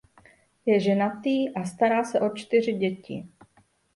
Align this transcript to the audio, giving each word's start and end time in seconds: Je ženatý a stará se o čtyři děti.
Je 0.65 0.79
ženatý 0.79 1.49
a 1.49 1.63
stará 1.63 2.03
se 2.03 2.19
o 2.19 2.29
čtyři 2.35 2.73
děti. 2.73 3.27